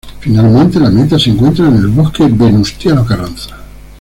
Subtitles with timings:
[0.19, 3.55] Finalmente la meta se encuentra en el Bosque Venustiano Carranza.